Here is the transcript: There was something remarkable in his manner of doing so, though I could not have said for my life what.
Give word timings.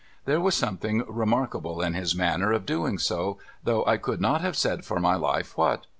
There 0.25 0.41
was 0.41 0.55
something 0.55 1.03
remarkable 1.07 1.79
in 1.79 1.93
his 1.93 2.15
manner 2.15 2.51
of 2.53 2.65
doing 2.65 2.97
so, 2.97 3.37
though 3.63 3.85
I 3.85 3.97
could 3.97 4.19
not 4.19 4.41
have 4.41 4.57
said 4.57 4.83
for 4.83 4.99
my 4.99 5.13
life 5.13 5.55
what. 5.55 5.85